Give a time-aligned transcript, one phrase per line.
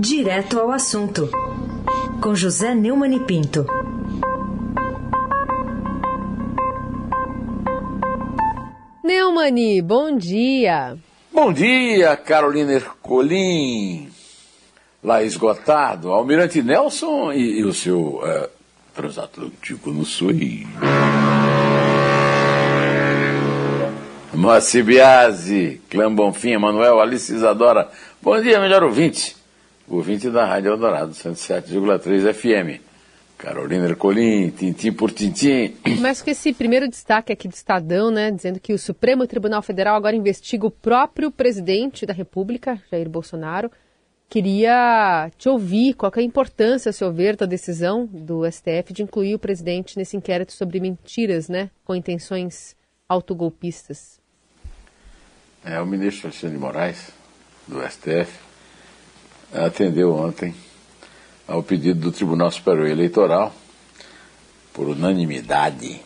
[0.00, 1.28] Direto ao assunto,
[2.22, 3.66] com José Neumann e Pinto.
[9.02, 10.96] Neumani, bom dia.
[11.32, 14.08] Bom dia, Carolina Ercolim,
[15.02, 18.48] lá esgotado, Almirante Nelson e, e o seu uh,
[18.94, 20.30] transatlântico no sul.
[24.32, 27.90] Moacir Biasi, Clã Bonfim, Emanuel, Alice Isadora.
[28.22, 29.37] Bom dia, melhor ouvinte.
[29.90, 32.82] Ouvinte da Rádio Eldorado, 107,3 FM.
[33.38, 35.76] Carolina Ercolim, tintim por tintim.
[35.96, 39.96] Começo com esse primeiro destaque aqui do Estadão, né, dizendo que o Supremo Tribunal Federal
[39.96, 43.70] agora investiga o próprio presidente da República, Jair Bolsonaro.
[44.28, 49.02] Queria te ouvir, qual é a importância, a seu ver, da decisão do STF de
[49.02, 52.76] incluir o presidente nesse inquérito sobre mentiras, né, com intenções
[53.08, 54.20] autogolpistas.
[55.64, 57.10] É, o ministro Alexandre de Moraes,
[57.66, 58.47] do STF,
[59.52, 60.54] atendeu ontem
[61.46, 63.52] ao pedido do Tribunal Superior Eleitoral,
[64.72, 66.00] por unanimidade,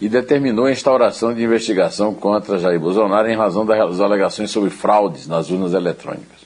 [0.00, 5.26] e determinou a instauração de investigação contra Jair Bolsonaro em razão das alegações sobre fraudes
[5.28, 6.42] nas urnas eletrônicas.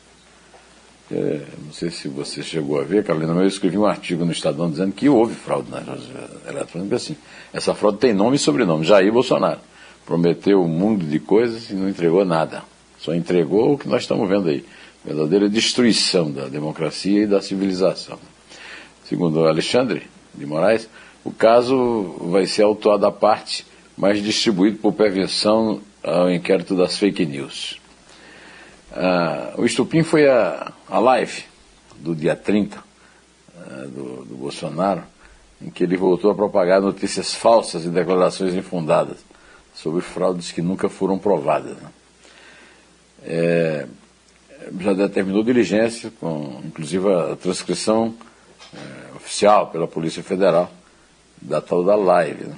[1.11, 4.33] É, não sei se você chegou a ver, Carolina, mas eu escrevi um artigo no
[4.33, 7.13] Estadão dizendo que houve fraude nas urnas eletrônicas.
[7.53, 9.61] Essa fraude tem nome e sobrenome, Jair Bolsonaro
[10.07, 12.63] prometeu um mundo de coisas e não entregou nada.
[12.99, 14.65] Só entregou o que nós estamos vendo aí.
[15.07, 18.19] Verdadeira destruição da democracia e da civilização.
[19.05, 20.03] Segundo Alexandre
[20.35, 20.89] de Moraes,
[21.25, 23.65] o caso vai ser autuado à parte,
[23.97, 27.81] mas distribuído por prevenção ao inquérito das fake news.
[28.93, 31.45] Ah, o estupim foi a, a live
[32.01, 35.05] do dia 30 ah, do, do Bolsonaro,
[35.63, 39.19] em que ele voltou a propagar notícias falsas e declarações infundadas
[39.73, 41.77] sobre fraudes que nunca foram provadas.
[41.77, 41.91] Né?
[43.23, 43.87] É,
[44.81, 48.15] já determinou diligência, com inclusive a transcrição
[48.75, 50.71] é, oficial pela Polícia Federal
[51.41, 52.45] da tal da live.
[52.45, 52.57] Né?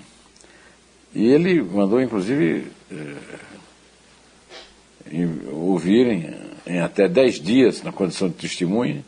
[1.14, 3.14] E ele mandou, inclusive, é,
[5.50, 6.34] ouvirem
[6.66, 9.04] em até 10 dias, na condição de testemunha,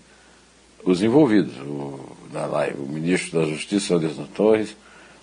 [0.82, 4.76] os envolvidos o, na live, o ministro da Justiça, Anderson Torres,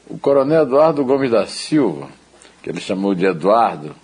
[0.07, 2.09] o coronel Eduardo Gomes da Silva,
[2.61, 3.95] que ele chamou de Eduardo,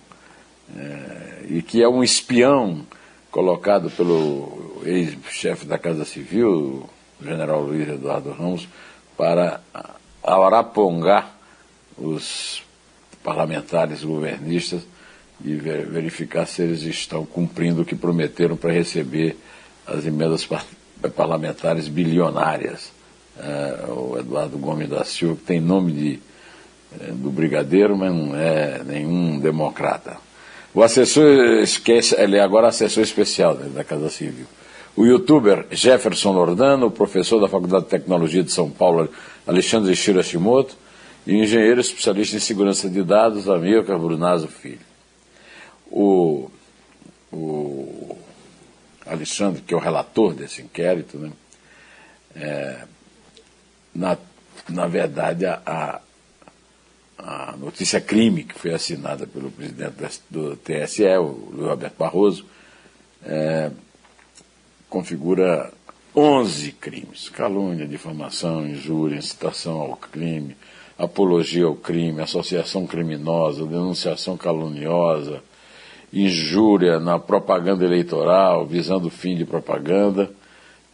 [0.76, 2.84] é, e que é um espião
[3.34, 6.88] colocado pelo ex-chefe da Casa Civil,
[7.20, 8.68] o general Luiz Eduardo Ramos,
[9.16, 9.60] para
[10.22, 11.34] arapongar
[11.98, 12.62] os
[13.24, 14.82] parlamentares governistas
[15.44, 19.36] e verificar se eles estão cumprindo o que prometeram para receber
[19.84, 20.48] as emendas
[21.16, 22.92] parlamentares bilionárias.
[23.36, 26.20] É, o Eduardo Gomes da Silva, que tem nome de
[27.00, 30.18] é, do brigadeiro, mas não é nenhum democrata.
[30.74, 34.46] O assessor esquece, ele é agora assessor especial da Casa Civil.
[34.96, 39.08] O youtuber Jefferson Lordano, professor da Faculdade de Tecnologia de São Paulo,
[39.46, 40.76] Alexandre Shirashimoto,
[41.24, 44.80] e engenheiro especialista em segurança de dados, Amilcar Brunazo Filho.
[45.90, 46.50] O,
[47.32, 48.18] o
[49.06, 51.30] Alexandre, que é o relator desse inquérito, né,
[52.34, 52.78] é,
[53.94, 54.18] na,
[54.68, 56.00] na verdade, a
[57.58, 62.44] notícia crime que foi assinada pelo presidente do TSE, o Luiz Roberto Barroso,
[63.24, 63.70] é,
[64.88, 65.72] configura
[66.14, 70.56] 11 crimes: calúnia, difamação, injúria, incitação ao crime,
[70.98, 75.42] apologia ao crime, associação criminosa, denunciação caluniosa,
[76.12, 80.30] injúria na propaganda eleitoral, visando o fim de propaganda,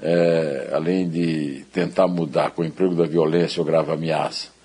[0.01, 4.60] é, além de tentar mudar com o emprego da violência ou grave ameaça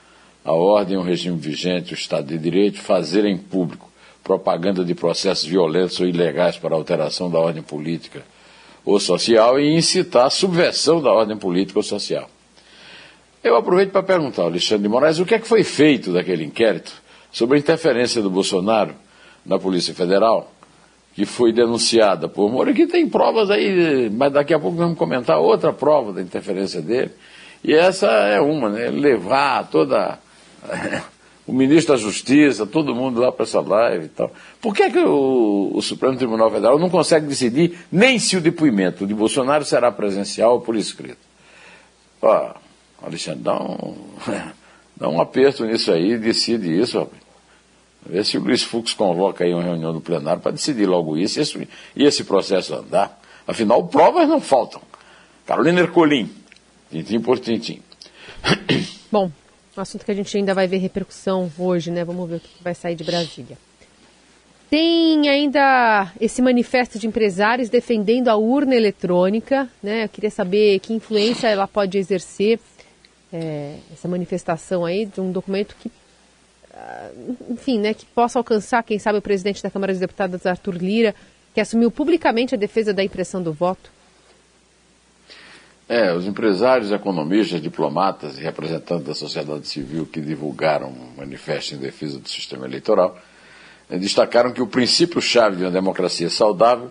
[0.45, 3.89] a ordem, o regime vigente, o Estado de Direito, fazer em público
[4.23, 8.23] propaganda de processos violentos ou ilegais para alteração da ordem política
[8.85, 12.29] ou social e incitar a subversão da ordem política ou social.
[13.44, 16.44] Eu aproveito para perguntar ao Alexandre de Moraes o que é que foi feito daquele
[16.44, 16.94] inquérito
[17.31, 18.94] sobre a interferência do Bolsonaro
[19.44, 20.51] na Polícia Federal,
[21.16, 24.97] que foi denunciada por Moro, e que tem provas aí, mas daqui a pouco vamos
[24.97, 27.11] comentar outra prova da interferência dele.
[27.64, 28.90] E essa é uma, né?
[28.90, 30.19] Levar toda
[31.47, 34.32] o ministro da Justiça, todo mundo lá para essa live e tal.
[34.62, 38.41] Por que, é que o, o, Supremo Tribunal Federal não consegue decidir nem se o
[38.41, 41.20] depoimento de Bolsonaro será presencial ou por escrito?
[42.22, 42.53] Ó,
[43.03, 43.96] Alexandre, dá um,
[44.97, 47.26] dá um aperto nisso aí, decide isso, rapaz.
[48.08, 51.40] Vê se o Luiz Fux convoca aí uma reunião do plenário para decidir logo isso
[51.40, 53.20] e esse, e esse processo andar.
[53.47, 54.82] Afinal, provas não faltam.
[55.46, 56.29] Carolina Ercolim,
[56.91, 57.82] tintim por tintim.
[59.12, 59.32] Bom,
[59.77, 62.03] um assunto que a gente ainda vai ver repercussão hoje, né?
[62.03, 63.57] Vamos ver o que vai sair de Brasília.
[64.69, 70.05] Tem ainda esse manifesto de empresários defendendo a urna eletrônica, né?
[70.05, 72.59] Eu queria saber que influência ela pode exercer
[73.31, 75.91] é, essa manifestação aí de um documento que,
[76.73, 77.11] ah,
[77.49, 81.13] enfim, né, que possa alcançar, quem sabe, o presidente da Câmara dos Deputados, Arthur Lira,
[81.53, 83.91] que assumiu publicamente a defesa da impressão do voto.
[85.87, 91.78] É, os empresários, economistas, diplomatas e representantes da sociedade civil que divulgaram um manifesto em
[91.78, 93.16] defesa do sistema eleitoral
[93.87, 96.90] eh, destacaram que o princípio-chave de uma democracia saudável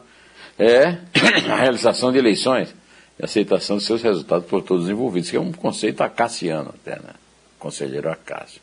[0.56, 0.98] é
[1.50, 2.72] a realização de eleições
[3.18, 6.94] e aceitação de seus resultados por todos os envolvidos, que é um conceito acaciano até,
[6.94, 7.14] né?
[7.58, 8.60] Conselheiro Acácio.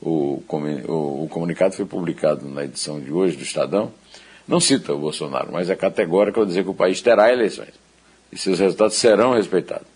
[0.00, 3.92] O, o, o comunicado foi publicado na edição de hoje do Estadão,
[4.48, 7.81] não cita o Bolsonaro, mas é categórico ao dizer que o país terá eleições
[8.32, 9.86] e seus resultados serão respeitados.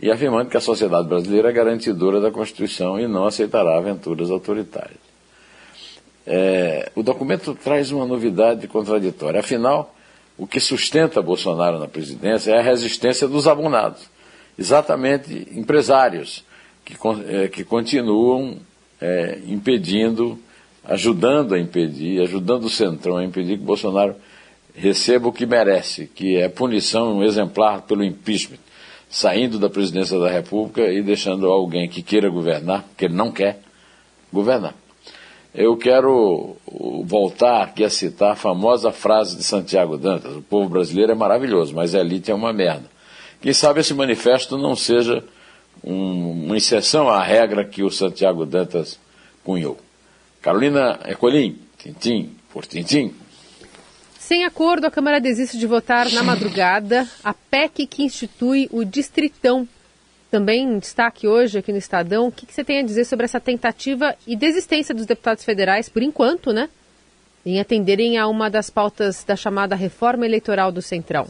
[0.00, 4.98] E afirmando que a sociedade brasileira é garantidora da Constituição e não aceitará aventuras autoritárias.
[6.26, 9.40] É, o documento traz uma novidade contraditória.
[9.40, 9.94] Afinal,
[10.36, 14.08] o que sustenta Bolsonaro na presidência é a resistência dos abonados,
[14.58, 16.44] exatamente empresários
[16.84, 16.96] que,
[17.28, 18.58] é, que continuam
[19.00, 20.38] é, impedindo,
[20.84, 24.16] ajudando a impedir, ajudando o Centrão a impedir que Bolsonaro
[24.74, 28.58] receba o que merece, que é punição exemplar pelo impeachment,
[29.08, 33.60] saindo da presidência da República e deixando alguém que queira governar, que ele não quer,
[34.32, 34.74] governar.
[35.54, 36.56] Eu quero
[37.04, 41.72] voltar aqui a citar a famosa frase de Santiago Dantas: o povo brasileiro é maravilhoso,
[41.72, 42.90] mas a elite é uma merda.
[43.40, 45.22] Quem sabe esse manifesto não seja
[45.84, 48.98] um, uma exceção à regra que o Santiago Dantas
[49.44, 49.78] cunhou.
[50.42, 53.14] Carolina Ecolim, tintim por tintim.
[54.26, 59.68] Sem acordo, a Câmara desiste de votar na madrugada a PEC que institui o Distritão.
[60.30, 63.38] Também em destaque hoje aqui no Estadão, o que, você tem a dizer sobre essa
[63.38, 66.70] tentativa e desistência dos deputados federais, por enquanto, né?
[67.44, 71.28] Em atenderem a uma das pautas da chamada reforma eleitoral do Centrão.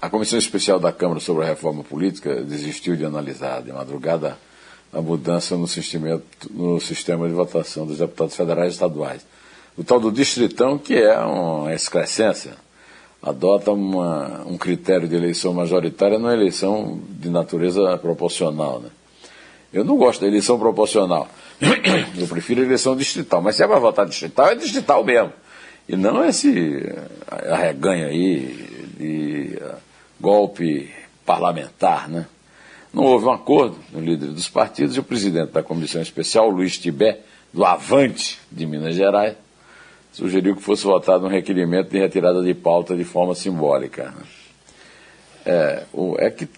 [0.00, 4.38] A Comissão Especial da Câmara sobre a Reforma Política desistiu de analisar de madrugada
[4.90, 5.66] a mudança no
[6.50, 9.26] no sistema de votação dos deputados federais e estaduais
[9.76, 12.52] o tal do distritão, que é uma excrescência,
[13.22, 18.80] adota uma, um critério de eleição majoritária numa eleição de natureza proporcional.
[18.80, 18.90] Né?
[19.72, 21.28] Eu não gosto da eleição proporcional.
[22.16, 23.42] Eu prefiro a eleição distrital.
[23.42, 25.32] Mas se é para votar distrital, é distrital mesmo.
[25.88, 26.82] E não esse
[27.28, 29.58] arreganho aí de
[30.20, 30.90] golpe
[31.26, 32.26] parlamentar, né?
[32.92, 36.78] Não houve um acordo no líder dos partidos e o presidente da comissão especial, Luiz
[36.78, 37.18] Tibé,
[37.52, 39.34] do Avante de Minas Gerais,
[40.14, 44.14] sugeriu que fosse votado um requerimento de retirada de pauta de forma simbólica.
[45.44, 45.82] É,
[46.18, 46.48] é que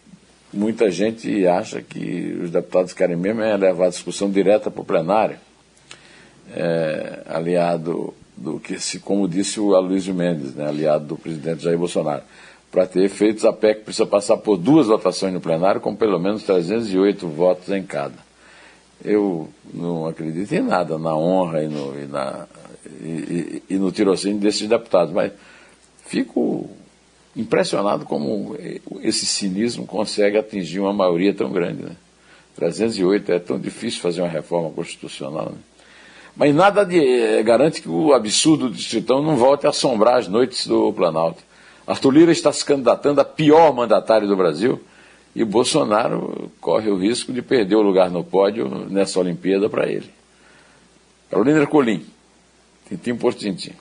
[0.52, 4.84] muita gente acha que os deputados querem mesmo é levar a discussão direta para o
[4.84, 5.38] plenário,
[6.54, 11.78] é, aliado do que, se, como disse o Aloysio Mendes, né, aliado do presidente Jair
[11.78, 12.22] Bolsonaro.
[12.70, 16.42] Para ter efeitos, a PEC precisa passar por duas votações no plenário, com pelo menos
[16.42, 18.26] 308 votos em cada.
[19.02, 22.46] Eu não acredito em nada na honra e, no, e na
[23.00, 25.32] e, e, no tirocínio desses deputados, mas
[26.06, 26.68] fico
[27.34, 28.56] impressionado como
[29.02, 31.82] esse cinismo consegue atingir uma maioria tão grande.
[31.82, 31.96] Né?
[32.56, 35.50] 308 é tão difícil fazer uma reforma constitucional.
[35.50, 35.58] Né?
[36.34, 40.28] Mas nada de, é, garante que o absurdo do Distritão não volte a assombrar as
[40.28, 41.42] noites do Planalto.
[41.86, 44.80] Arthur Lira está se candidatando a pior mandatário do Brasil
[45.34, 50.10] e Bolsonaro corre o risco de perder o lugar no pódio nessa Olimpíada para ele.
[51.30, 52.04] Carolina Colim.
[52.88, 53.72] Tintim por tintim.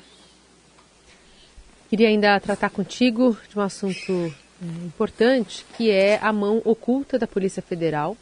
[1.90, 7.28] Queria ainda tratar contigo de um assunto é, importante, que é a mão oculta da
[7.28, 8.18] Polícia Federal.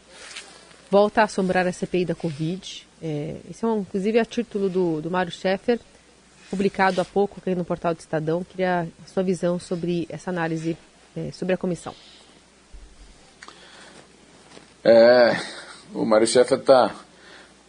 [0.92, 2.86] Volta a assombrar a CPI da Covid.
[3.02, 5.80] É, esse é, um, inclusive, a título do, do Mário Schaeffer,
[6.50, 8.44] publicado há pouco aqui no portal do Estadão.
[8.44, 10.78] Queria a sua visão sobre essa análise,
[11.16, 11.96] é, sobre a comissão.
[14.84, 15.40] É,
[15.94, 16.94] o Mário Schaeffer está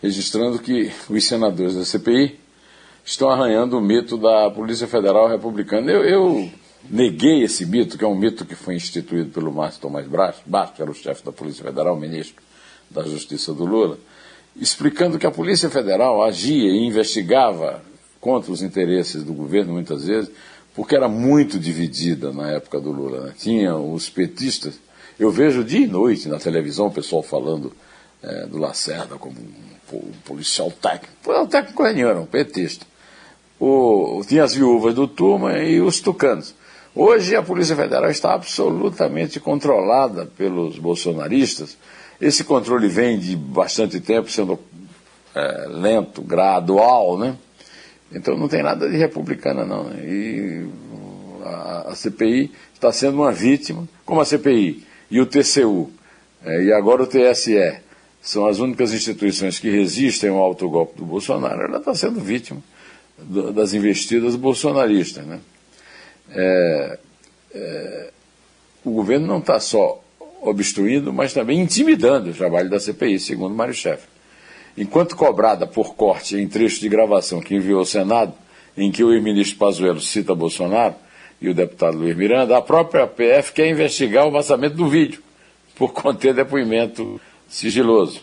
[0.02, 2.43] registrando que os senadores da CPI
[3.04, 5.90] estão arranhando o mito da Polícia Federal Republicana.
[5.90, 6.50] Eu, eu,
[6.90, 10.82] neguei esse mito, que é um mito que foi instituído pelo Márcio Tomás Bastos, que
[10.82, 12.42] era o chefe da Polícia Federal, ministro
[12.90, 13.98] da Justiça do Lula,
[14.56, 17.82] explicando que a Polícia Federal agia e investigava
[18.20, 20.30] contra os interesses do governo, muitas vezes,
[20.74, 23.26] porque era muito dividida na época do Lula.
[23.26, 23.34] Né?
[23.36, 24.78] Tinha os petistas,
[25.18, 27.72] eu vejo dia e noite na televisão o pessoal falando
[28.22, 31.14] é, do Lacerda como um, policial técnico.
[31.22, 32.86] Foi um técnico era um petista
[33.58, 36.54] o, tinha as viúvas do Turma e os tucanos.
[36.94, 41.76] Hoje a Polícia Federal está absolutamente controlada pelos bolsonaristas.
[42.20, 44.58] Esse controle vem de bastante tempo, sendo
[45.34, 47.36] é, lento, gradual, né?
[48.12, 49.90] Então não tem nada de republicana, não.
[49.92, 50.68] E
[51.44, 55.90] a, a CPI está sendo uma vítima, como a CPI e o TCU,
[56.44, 57.80] é, e agora o TSE,
[58.22, 62.62] são as únicas instituições que resistem ao autogolpe do Bolsonaro, ela está sendo vítima
[63.18, 65.24] das investidas bolsonaristas.
[65.24, 65.40] Né?
[66.30, 66.98] É,
[67.54, 68.10] é,
[68.84, 70.02] o governo não está só
[70.42, 74.06] obstruindo, mas também intimidando o trabalho da CPI, segundo Mário Chefe.
[74.76, 78.34] Enquanto cobrada por corte em trecho de gravação que enviou ao Senado,
[78.76, 80.96] em que o ex-ministro Pazuello cita Bolsonaro
[81.40, 85.22] e o deputado Luiz Miranda, a própria PF quer investigar o vazamento do vídeo,
[85.76, 88.20] por conter depoimento sigiloso.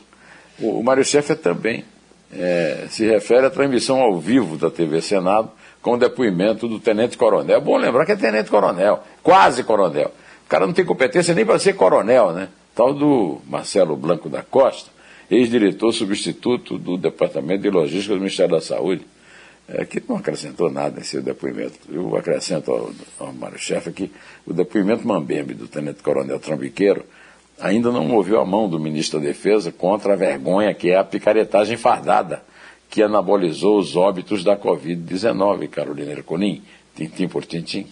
[0.59, 1.85] O, Mário Chefe também
[2.33, 7.17] é, se refere à transmissão ao vivo da TV Senado com o depoimento do Tenente
[7.17, 7.57] Coronel.
[7.57, 10.11] É bom lembrar que é Tenente Coronel, quase Coronel.
[10.45, 12.49] O cara não tem competência nem para ser coronel, né?
[12.75, 14.89] Tal do Marcelo Blanco da Costa,
[15.29, 19.05] ex-diretor substituto do Departamento de Logística do Ministério da Saúde,
[19.67, 21.79] é, que não acrescentou nada nesse depoimento.
[21.89, 24.11] Eu acrescento ao, ao Mário Chefe que
[24.45, 27.05] o depoimento Mambembe do Tenente Coronel Trambiqueiro
[27.61, 31.03] ainda não moveu a mão do ministro da Defesa contra a vergonha que é a
[31.03, 32.43] picaretagem fardada
[32.89, 36.61] que anabolizou os óbitos da Covid-19, Carolina Ercolim,
[36.93, 37.87] tintim por tintim.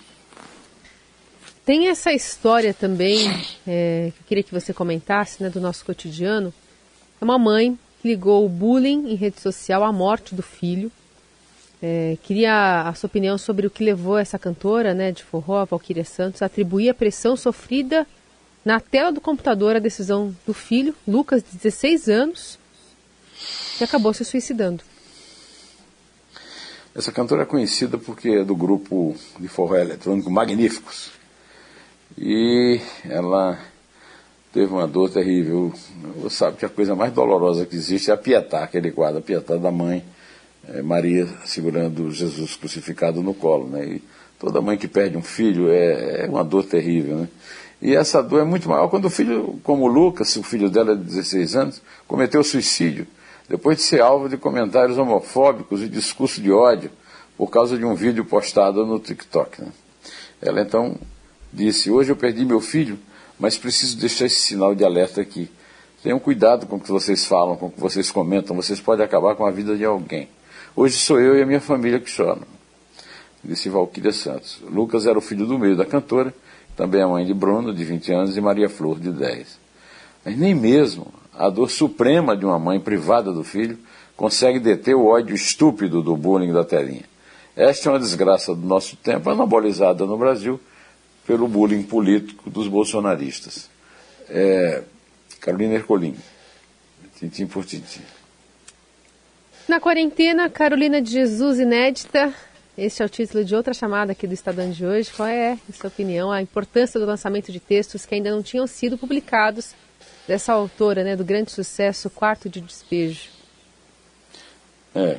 [1.66, 3.30] Tem essa história também,
[3.66, 6.54] é, que eu queria que você comentasse, né, do nosso cotidiano.
[7.22, 10.92] É uma mãe que ligou o bullying em rede social à morte do filho.
[11.82, 15.66] É, queria a sua opinião sobre o que levou essa cantora né, de forró, a
[15.66, 18.06] Valquíria Santos, a atribuir a pressão sofrida
[18.64, 22.60] na tela do computador a decisão do filho, Lucas, de 16 anos,
[23.78, 24.84] que acabou se suicidando.
[26.94, 31.12] Essa cantora é conhecida porque é do grupo de forró eletrônico Magníficos.
[32.18, 33.58] E ela
[34.52, 35.72] teve uma dor terrível.
[36.18, 39.22] Você sabe que a coisa mais dolorosa que existe é a Pietá, aquele quadro, a
[39.22, 40.04] Pietá da mãe
[40.68, 43.70] é, Maria segurando Jesus crucificado no colo.
[43.70, 43.86] Né?
[43.86, 44.04] E
[44.40, 47.18] toda mãe que perde um filho é, é uma dor terrível.
[47.18, 47.28] Né?
[47.82, 50.96] E essa dor é muito maior quando o filho, como o Lucas, o filho dela
[50.96, 53.08] de 16 anos, cometeu suicídio,
[53.48, 56.92] depois de ser alvo de comentários homofóbicos e discurso de ódio
[57.38, 59.62] por causa de um vídeo postado no TikTok.
[59.62, 59.72] Né?
[60.42, 60.98] Ela então
[61.54, 63.00] disse: Hoje eu perdi meu filho,
[63.40, 65.50] mas preciso deixar esse sinal de alerta aqui.
[66.04, 69.36] Tenham cuidado com o que vocês falam, com o que vocês comentam, vocês podem acabar
[69.36, 70.30] com a vida de alguém.
[70.76, 72.44] Hoje sou eu e a minha família que choram.
[73.44, 74.60] Disse Valquíria Santos.
[74.70, 76.34] Lucas era o filho do meio da cantora
[76.80, 79.60] também a mãe de Bruno, de 20 anos, e Maria Flor, de 10.
[80.24, 83.78] Mas nem mesmo a dor suprema de uma mãe privada do filho
[84.16, 87.04] consegue deter o ódio estúpido do bullying da telinha.
[87.54, 90.58] Esta é uma desgraça do nosso tempo, anabolizada no Brasil
[91.28, 93.70] pelo bullying político dos bolsonaristas.
[94.30, 94.82] É,
[95.42, 96.16] Carolina Ercolim,
[97.20, 98.04] tintim por tintim.
[99.68, 102.34] Na quarentena, Carolina de Jesus inédita
[102.80, 105.12] este é o título de outra chamada aqui do Estadão de hoje.
[105.12, 108.66] Qual é, em sua opinião, a importância do lançamento de textos que ainda não tinham
[108.66, 109.76] sido publicados
[110.26, 113.30] dessa autora, né, do grande sucesso Quarto de Despejo?
[114.96, 115.18] É,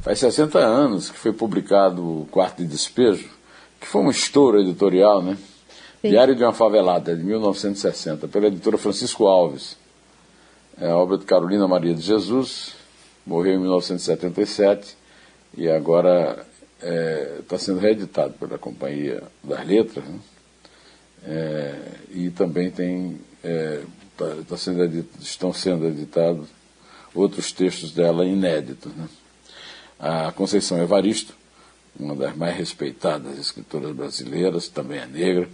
[0.00, 3.30] faz 60 anos que foi publicado o Quarto de Despejo,
[3.80, 5.38] que foi um estouro editorial, né?
[6.02, 6.10] Sim.
[6.10, 9.76] Diário de uma Favelada, de 1960, pela editora Francisco Alves.
[10.78, 12.74] É a obra de Carolina Maria de Jesus,
[13.24, 14.96] morreu em 1977
[15.56, 16.44] e agora
[16.78, 20.18] está é, tá sendo reeditado pela Companhia das Letras, né?
[21.26, 21.74] é,
[22.10, 23.82] e também tem, é,
[24.16, 26.48] tá, tá sendo estão sendo editados
[27.14, 28.94] outros textos dela inéditos.
[28.94, 29.08] Né?
[29.98, 31.34] A Conceição Evaristo,
[31.98, 35.48] uma das mais respeitadas escritoras brasileiras, também é negra,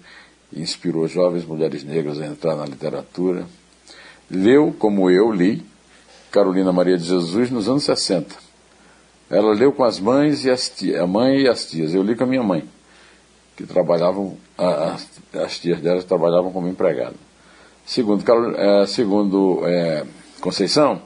[0.53, 3.47] inspirou jovens mulheres negras a entrar na literatura.
[4.31, 5.63] Leu, como eu li,
[6.31, 8.50] Carolina Maria de Jesus nos anos 60
[9.31, 11.95] ela leu com as mães e as tias, a mãe e as tias.
[11.95, 12.65] Eu li com a minha mãe,
[13.57, 17.15] que trabalhavam, as, as tias delas trabalhavam como empregada.
[17.87, 18.25] Segundo,
[18.57, 20.05] é, segundo é,
[20.41, 21.01] Conceição,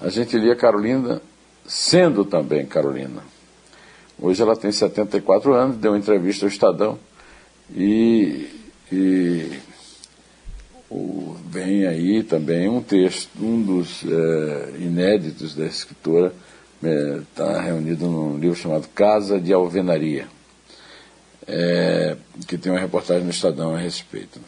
[0.00, 1.20] a gente lia Carolina
[1.66, 3.22] sendo também Carolina.
[4.18, 6.98] Hoje ela tem 74 anos, deu uma entrevista ao Estadão
[7.74, 8.48] e,
[8.90, 9.58] e
[10.88, 16.32] o, vem aí também um texto, um dos é, inéditos da escritora,
[16.82, 20.26] está é, reunido num livro chamado Casa de Alvenaria,
[21.46, 22.16] é,
[22.46, 24.40] que tem uma reportagem no Estadão a respeito.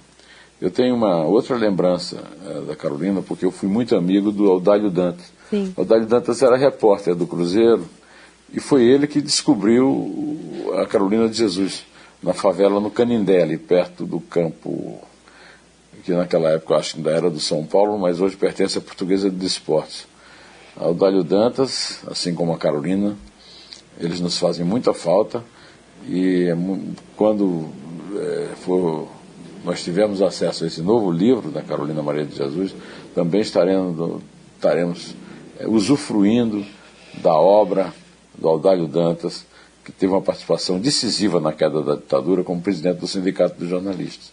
[0.61, 4.91] Eu tenho uma outra lembrança é, da Carolina, porque eu fui muito amigo do Audálio
[4.91, 5.33] Dantas.
[5.49, 5.73] Sim.
[5.77, 7.89] O Audálio Dantas era repórter do Cruzeiro
[8.53, 11.85] e foi ele que descobriu a Carolina de Jesus
[12.23, 15.01] na favela no Canindé, ali perto do campo,
[16.03, 19.31] que naquela época acho que ainda era do São Paulo, mas hoje pertence à Portuguesa
[19.31, 20.07] de Esportes.
[20.81, 23.17] Audálio Dantas, assim como a Carolina,
[23.99, 25.43] eles nos fazem muita falta
[26.07, 26.57] e é
[27.17, 27.69] quando
[28.17, 29.09] é, for,
[29.65, 32.75] nós tivermos acesso a esse novo livro da Carolina Maria de Jesus,
[33.15, 34.23] também estaremos,
[34.55, 35.15] estaremos
[35.59, 36.65] é, usufruindo
[37.23, 37.93] da obra
[38.37, 39.45] do Aldalho Dantas,
[39.85, 44.31] que teve uma participação decisiva na queda da ditadura como presidente do Sindicato dos Jornalistas.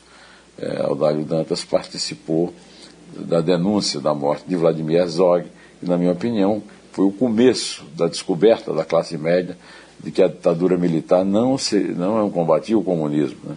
[0.60, 2.54] É, Aldalho Dantas participou
[3.16, 5.48] da denúncia da morte de Vladimir Herzog,
[5.80, 9.58] que, na minha opinião, foi o começo da descoberta da classe média
[10.00, 13.38] de que a ditadura militar não, se, não combatia o comunismo.
[13.44, 13.56] Né?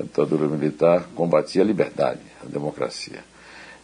[0.00, 3.24] A ditadura militar combatia a liberdade, a democracia.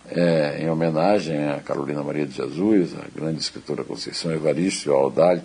[0.08, 4.98] É, em homenagem a Carolina Maria de Jesus, a grande escritora Conceição Evaristo e ao
[4.98, 5.42] Aldalho,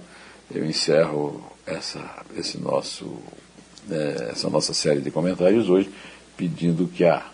[0.54, 2.00] eu encerro essa,
[2.38, 3.18] esse nosso,
[3.90, 5.90] é, essa nossa série de comentários hoje,
[6.38, 7.26] pedindo que a,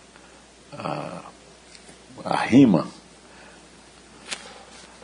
[0.72, 1.22] a,
[2.24, 2.88] a rima,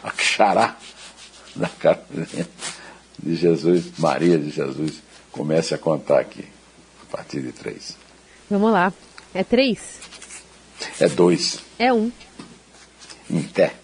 [0.03, 0.77] a xará
[1.55, 2.47] da Carolina
[3.21, 6.45] de Jesus, Maria de Jesus, comece a contar aqui,
[7.03, 7.95] a partir de três.
[8.49, 8.91] Vamos lá.
[9.33, 9.99] É três?
[10.99, 11.59] É dois.
[11.79, 12.11] É um.
[13.29, 13.75] Em pé.